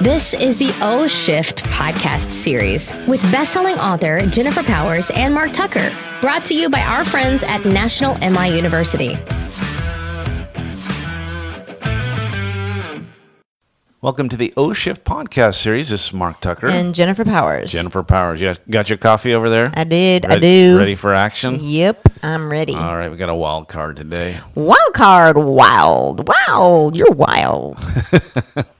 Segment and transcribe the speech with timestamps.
[0.00, 5.90] This is the O Shift podcast series with best-selling author Jennifer Powers and Mark Tucker,
[6.20, 9.18] brought to you by our friends at National MI University.
[14.00, 15.88] Welcome to the O Shift podcast series.
[15.88, 16.68] This is Mark Tucker.
[16.68, 17.72] And Jennifer Powers.
[17.72, 18.40] Jennifer Powers.
[18.40, 19.66] You got your coffee over there?
[19.74, 20.24] I did.
[20.24, 20.78] I do.
[20.78, 21.58] Ready for action?
[21.60, 22.76] Yep, I'm ready.
[22.76, 24.38] All right, we got a wild card today.
[24.54, 26.94] Wild card, wild, wild.
[26.94, 27.76] You're wild.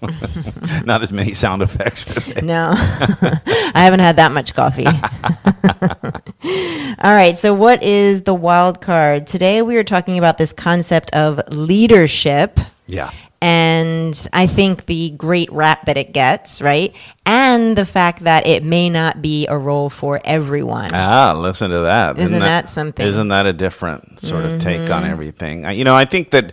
[0.84, 2.40] Not as many sound effects today.
[2.40, 4.86] No, I haven't had that much coffee.
[4.86, 7.36] All right.
[7.36, 9.26] So, what is the wild card?
[9.26, 12.60] Today, we are talking about this concept of leadership.
[12.86, 13.10] Yeah.
[13.40, 16.92] And I think the great rap that it gets, right?
[17.24, 20.90] And the fact that it may not be a role for everyone.
[20.92, 22.18] Ah, listen to that.
[22.18, 23.04] Isn't that something?
[23.04, 23.10] Mm-hmm.
[23.10, 25.64] Isn't that a different sort of take on everything?
[25.66, 26.52] I, you know, I think that,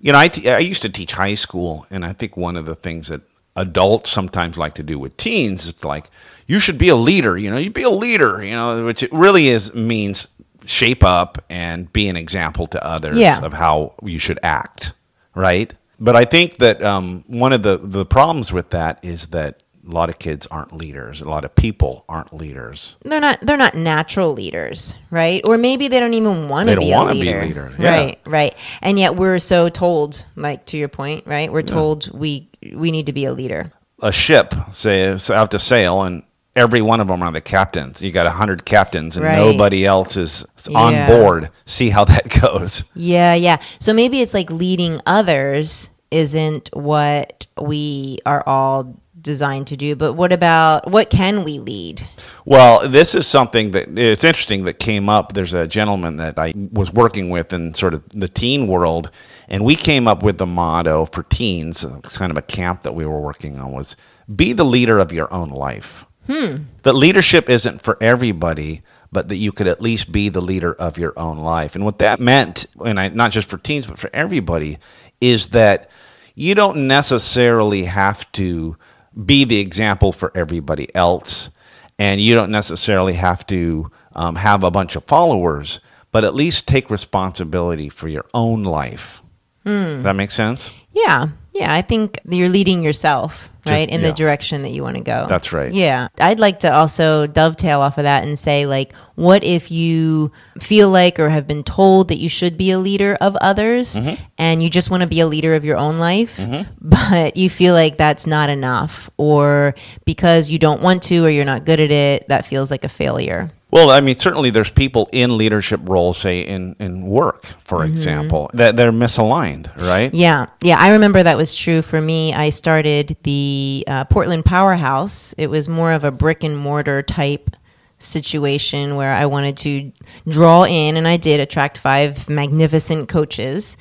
[0.00, 2.66] you know, I, t- I used to teach high school, and I think one of
[2.66, 3.22] the things that
[3.56, 6.08] adults sometimes like to do with teens is like,
[6.46, 9.12] you should be a leader, you know, you be a leader, you know, which it
[9.12, 10.28] really is means
[10.66, 13.40] shape up and be an example to others Yeah.
[13.42, 14.92] of how you should act,
[15.34, 15.72] right?
[16.04, 19.90] But I think that um, one of the, the problems with that is that a
[19.90, 21.20] lot of kids aren't leaders.
[21.20, 22.96] A lot of people aren't leaders.
[23.04, 25.40] they're not they're not natural leaders, right?
[25.44, 27.40] Or maybe they don't even want They to don't be a wanna be leader.
[27.42, 27.90] leaders, yeah.
[27.90, 28.54] Right, right.
[28.80, 31.52] And yet we're so told, like to your point, right?
[31.52, 33.72] We're told we we need to be a leader.
[34.02, 36.22] a ship say is out to sail and
[36.54, 39.36] every one of them are the captains you got a hundred captains and Right.
[39.36, 41.06] nobody else is on Yeah.
[41.06, 43.56] board see how that goes Yeah, yeah.
[43.80, 50.14] So maybe it's like leading others isn't what we are all designed to do, but
[50.14, 52.06] what about what can we lead?
[52.44, 56.52] well this is something that it's interesting that came up there's a gentleman that i
[56.72, 59.10] was working with in sort of the teen world
[59.48, 62.82] and we came up with the motto for teens uh, it's kind of a camp
[62.82, 63.96] that we were working on was
[64.34, 66.56] be the leader of your own life hmm.
[66.82, 70.96] that leadership isn't for everybody, but that you could at least be the leader of
[70.96, 71.74] your own life.
[71.74, 74.78] And what that meant, and I, not just for teens, but for everybody,
[75.20, 75.90] is that
[76.34, 78.76] you don't necessarily have to
[79.24, 81.50] be the example for everybody else,
[81.98, 86.66] and you don't necessarily have to um, have a bunch of followers, but at least
[86.66, 89.22] take responsibility for your own life.
[89.64, 90.72] Does that makes sense?
[90.92, 91.28] Yeah.
[91.52, 94.08] Yeah, I think you're leading yourself, right, in yeah.
[94.08, 95.26] the direction that you want to go.
[95.28, 95.72] That's right.
[95.72, 96.08] Yeah.
[96.18, 100.88] I'd like to also dovetail off of that and say, like, what if you feel
[100.90, 104.22] like or have been told that you should be a leader of others Mm-hmm.
[104.38, 106.40] and you just want to be a leader of your own life,
[106.80, 109.74] but you feel like that's not enough, or
[110.04, 112.88] because you don't want to or you're not good at it, that feels like a
[112.88, 113.50] failure.
[113.72, 118.50] Well, I mean, certainly there's people in leadership roles, say in, in work, for example,
[118.52, 120.12] that they're misaligned, right?
[120.12, 122.34] Yeah, yeah, I remember that was true for me.
[122.34, 125.34] I started the uh, Portland Powerhouse.
[125.38, 127.56] It was more of a brick and mortar type
[127.98, 129.90] situation where I wanted to
[130.28, 133.78] draw in, and I did attract five magnificent coaches,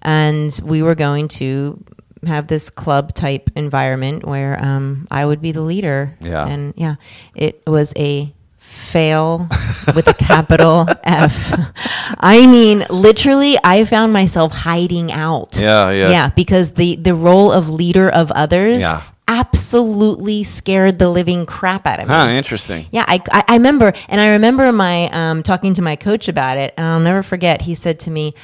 [0.00, 1.84] and we were going to
[2.26, 6.16] have this club type environment where um, I would be the leader.
[6.20, 6.46] Yeah.
[6.46, 6.94] and yeah,
[7.34, 8.33] it was a
[8.74, 9.48] fail
[9.94, 11.52] with a capital F.
[12.20, 15.56] I mean, literally, I found myself hiding out.
[15.58, 16.10] Yeah, yeah.
[16.10, 19.02] Yeah, because the the role of leader of others Yeah.
[19.28, 22.14] absolutely scared the living crap out of me.
[22.14, 22.86] Huh, interesting.
[22.92, 26.56] Yeah, I, I, I remember, and I remember my um, talking to my coach about
[26.58, 26.74] it.
[26.76, 27.62] And I'll never forget.
[27.62, 28.40] He said to me, "Well,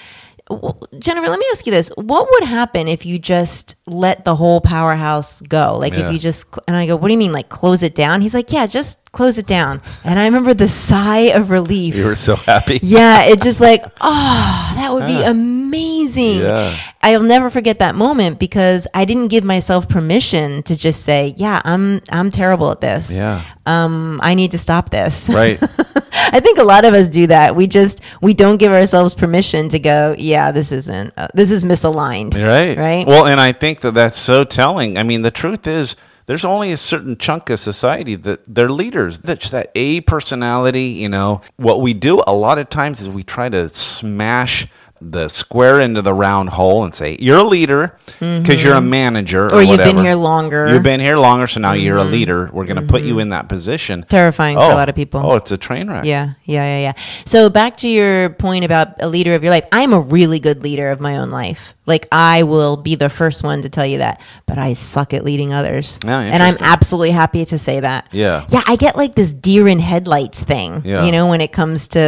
[0.98, 4.60] "Jennifer, let me ask you this: What would happen if you just let the whole
[4.60, 5.76] powerhouse go?
[5.78, 6.06] Like Yeah.
[6.06, 8.34] if you just?" And I go, "What do you mean, like close it down?" He's
[8.34, 11.94] like, "Yeah, just close it down." And I remember the sigh of relief.
[11.94, 12.80] You were so happy.
[12.90, 16.40] Yeah, it just like, oh, that would be amazing.
[16.40, 16.76] Yeah.
[17.02, 21.60] I'll never forget that moment because I didn't give myself permission to just say, yeah,
[21.64, 23.16] I'm I'm terrible at this.
[23.16, 23.42] Yeah.
[23.66, 25.28] Um, I need to stop this.
[25.28, 25.60] Right.
[26.32, 27.54] I think a lot of us do that.
[27.54, 31.64] We just we don't give ourselves permission to go, yeah, this isn't uh, this is
[31.64, 32.34] misaligned.
[32.34, 32.76] Right.
[32.76, 33.06] Right?
[33.06, 34.98] Well, and I think that that's so telling.
[34.98, 35.96] I mean, the truth is,
[36.26, 39.18] there's only a certain chunk of society that they're leaders.
[39.18, 40.84] That's that A personality.
[40.84, 44.66] You know, what we do a lot of times is we try to smash
[45.00, 49.46] the square into the round hole and say you're a leader because you're a manager
[49.46, 49.58] or, Mm-hmm.
[49.58, 50.72] Or you've been here longer.
[50.72, 52.50] You've been here longer, so now you're a leader.
[52.52, 54.04] We're going to put you in that position.
[54.08, 55.20] Terrifying for a lot of people.
[55.20, 56.04] Oh, it's a train wreck.
[56.04, 56.92] Yeah, yeah, yeah, yeah.
[57.24, 59.66] So back to your point about a leader of your life.
[59.72, 61.74] I'm a really good leader of my own life.
[61.90, 65.24] Like I will be the first one to tell you that, but I suck at
[65.24, 65.98] leading others.
[66.04, 68.06] Yeah, and I'm absolutely happy to say that.
[68.12, 68.46] Yeah.
[68.48, 71.04] Yeah, I get like this deer in headlights thing, Yeah.
[71.04, 72.00] you know, when it comes to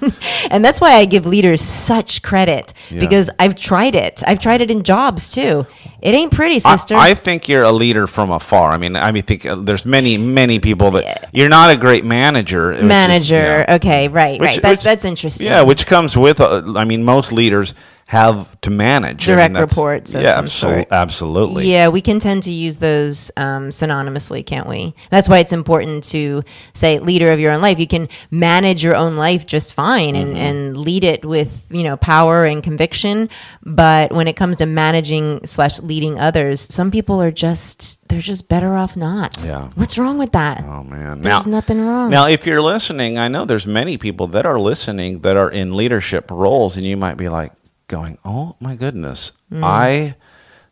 [0.50, 3.00] and that's why I give leaders such credit Yeah.
[3.00, 4.22] because I've tried it.
[4.26, 5.66] I've tried it in jobs too.
[6.00, 6.94] It ain't pretty, sister.
[6.94, 8.70] I, think you're a leader from afar.
[8.72, 12.04] I mean, I mean, think uh, there's many, many people that you're not a great
[12.04, 12.72] manager.
[12.82, 13.64] Manager.
[13.68, 13.74] yeah.
[13.76, 14.62] Okay, right, Which- right.
[14.62, 15.48] That's which- that's interesting.
[15.48, 16.40] Yeah, which comes with.
[16.40, 17.74] Uh, I mean, most leaders
[18.08, 20.88] have to manage I mean, Direct reports yeah, some absol- sort.
[20.90, 21.70] absolutely.
[21.70, 24.94] Yeah, we can tend to use those um, synonymously, can't we?
[25.10, 27.78] That's why it's important to say leader of your own life.
[27.78, 30.36] You can manage your own life just fine and, Mm-hmm.
[30.38, 33.28] and lead it with you know power and conviction.
[33.62, 38.48] But when it comes to managing slash leading others, some people are just they're just
[38.48, 39.44] better off not.
[39.44, 39.68] Yeah.
[39.74, 40.64] What's wrong with that?
[40.64, 42.08] Oh man, There's nothing wrong.
[42.10, 45.76] Now, if you're listening, I know there's many people that are listening that are in
[45.76, 47.52] leadership roles, and you might be like
[47.88, 49.64] going, "Oh my goodness, Mm.
[49.64, 50.14] I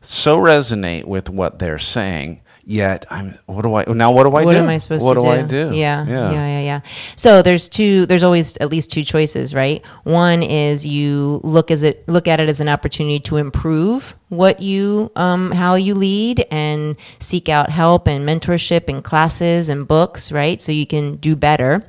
[0.01, 3.39] so resonate with what they're saying." Yet I'm.
[3.47, 4.11] What do I now?
[4.11, 4.59] What do I what do?
[4.59, 5.69] am I supposed what to do What do?
[5.69, 5.77] I do?
[5.77, 6.81] Yeah, yeah, yeah, yeah,
[7.15, 8.07] So there's two.
[8.07, 9.87] There's always at least two choices, right?
[10.03, 14.61] One is you look as it look at it as an opportunity to improve what
[14.61, 20.33] you um, how you lead and seek out help and mentorship and classes and books,
[20.33, 20.61] right?
[20.61, 21.85] So you can do better,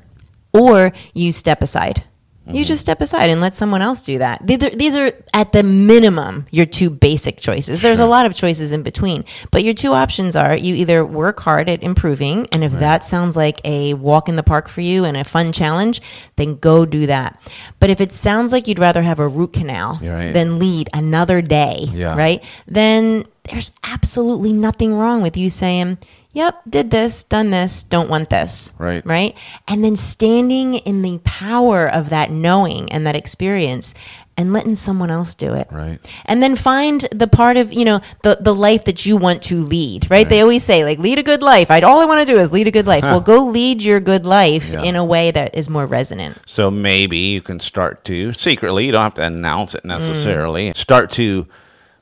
[0.53, 2.03] or you step aside.
[2.47, 2.63] You mm-hmm.
[2.63, 4.45] just step aside and let someone else do that.
[4.45, 7.81] These are, these are at the minimum your two basic choices.
[7.81, 11.39] There's a lot of choices in between, but your two options are you either work
[11.41, 15.03] hard at improving, and if that sounds like a walk in the park for you
[15.03, 16.01] and a fun challenge,
[16.38, 17.39] then go do that.
[17.79, 20.31] But if it sounds like you'd rather have a root canal right.
[20.31, 22.15] than lead another day, Yeah.
[22.15, 22.44] right?
[22.67, 25.97] Then there's absolutely nothing wrong with you saying,
[26.37, 28.71] Yep, did this, done this, don't want this.
[28.77, 29.03] Right.
[29.03, 29.35] Right.
[29.67, 33.95] And then standing in the power of that knowing and that experience
[34.37, 35.67] and letting someone else do it.
[35.71, 35.97] Right.
[36.25, 39.63] And then find the part of, you know, the, the life that you want to
[39.63, 40.29] lead, right?
[40.29, 41.71] They always say, like, lead a good life.
[41.71, 43.03] I all I want to do is lead a good life.
[43.07, 44.83] Well, go lead your good life Yeah.
[44.83, 46.37] in a way that is more resonant.
[46.45, 49.87] So maybe you can start to secretly, you don't have to announce it Mm.
[49.87, 51.47] necessarily, start to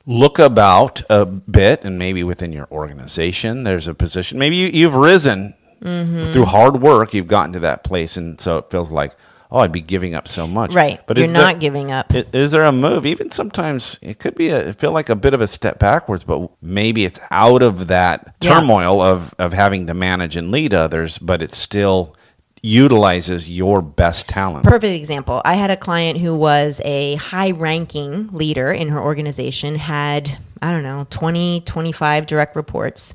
[0.06, 4.38] look about a bit and maybe within your organization there's a position.
[4.38, 6.32] Maybe you, you've risen Mm-hmm.
[6.32, 9.14] through hard work, you've gotten to that place and so it feels like,
[9.50, 10.72] oh, I'd be giving up so much.
[10.72, 11.00] Right.
[11.06, 12.06] But You're is not there- giving up.
[12.14, 13.04] i- Is there a move?
[13.04, 16.50] Even sometimes it could be a feel like a bit of a step backwards, but
[16.62, 18.54] maybe it's out of that Yeah.
[18.54, 22.16] turmoil of of having to manage and lead others, but it's still
[22.66, 24.64] utilizes your best talent.
[24.64, 25.40] Perfect example.
[25.44, 30.72] I had a client who was a high ranking leader in her organization, had, I
[30.72, 33.14] don't know, 20, 25 direct reports.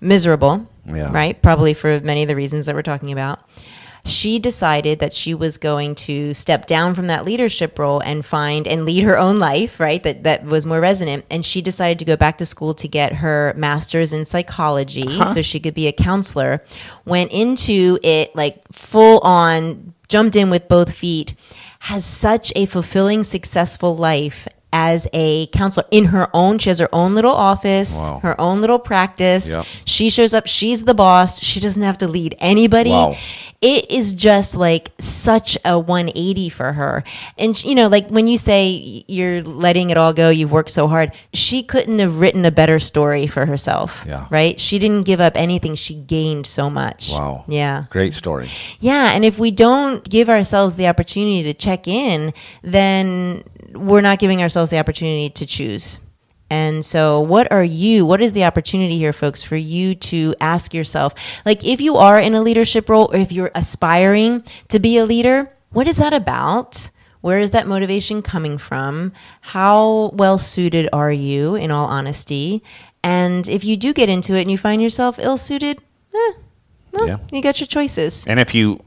[0.00, 1.12] Miserable, Yeah.
[1.12, 1.40] right?
[1.40, 3.38] Probably for many of the reasons that we're talking about.
[4.04, 8.66] She decided that she was going to step down from that leadership role and find
[8.66, 10.02] and lead her own life, right?
[10.02, 11.24] That that was more resonant.
[11.30, 15.34] And she decided to go back to school to get her master's in psychology uh-huh.
[15.34, 16.64] so she could be a counselor.
[17.04, 21.34] Went into it like full on, jumped in with both feet,
[21.80, 26.58] has such a fulfilling, successful life as a counselor in her own.
[26.58, 28.20] She has her own little office, Wow.
[28.22, 29.50] her own little practice.
[29.50, 29.66] Yep.
[29.84, 31.42] She shows up, she's the boss.
[31.42, 32.90] She doesn't have to lead anybody.
[32.90, 33.16] Wow.
[33.62, 37.04] It is just like such a 180 for her.
[37.38, 40.88] And, you know, like when you say you're letting it all go, you've worked so
[40.88, 44.04] hard, she couldn't have written a better story for herself.
[44.06, 44.26] Yeah.
[44.30, 44.58] Right?
[44.58, 45.76] She didn't give up anything.
[45.76, 47.10] She gained so much.
[47.12, 47.44] Wow.
[47.46, 47.84] Yeah.
[47.88, 48.50] Great story.
[48.80, 54.18] Yeah, and if we don't give ourselves the opportunity to check in, then we're not
[54.18, 56.00] giving ourselves the opportunity to choose.
[56.52, 58.04] And so, what are you?
[58.04, 61.14] What is the opportunity here, folks, for you to ask yourself?
[61.46, 65.06] Like, if you are in a leadership role or if you're aspiring to be a
[65.06, 66.90] leader, what is that about?
[67.22, 69.12] Where is that motivation coming from?
[69.40, 72.62] How well suited are you, in all honesty?
[73.02, 75.80] And if you do get into it and you find yourself ill suited,
[76.14, 76.32] eh,
[76.92, 77.16] well, Yeah.
[77.32, 78.26] you got your choices.
[78.26, 78.80] And if you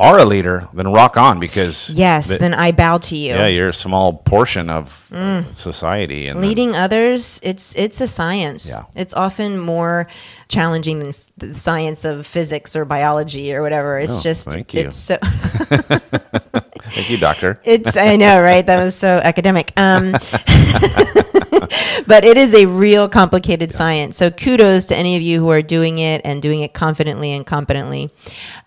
[0.00, 3.34] are a leader, then rock on because Yes, the- then I bow to you.
[3.34, 8.06] yeah, you're a small portion of uh, society and then- Leading others, it's it's a
[8.08, 8.68] science.
[8.68, 8.84] Yeah.
[8.94, 10.06] It's often more
[10.48, 13.98] challenging than the science of physics or biology or whatever.
[13.98, 14.80] It's Oh, just thank you.
[14.88, 15.16] it's so
[16.82, 17.60] Thank you, doctor.
[17.64, 18.64] it's I know, right?
[18.64, 19.72] That was so academic.
[19.76, 20.12] Um
[22.06, 24.16] but it is a real complicated science.
[24.16, 27.46] So kudos to any of you who are doing it and doing it confidently and
[27.46, 28.10] competently.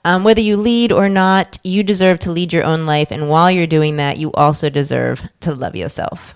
[0.05, 3.11] Um, whether you lead or not, you deserve to lead your own life.
[3.11, 6.35] And while you're doing that, you also deserve to love yourself.